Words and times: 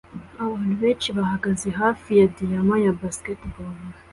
Abantu 0.43 0.71
benshi 0.81 1.09
bahagaze 1.17 1.67
hafi 1.79 2.09
ya 2.19 2.27
diyama 2.35 2.75
ya 2.85 2.91
baseball 2.99 3.75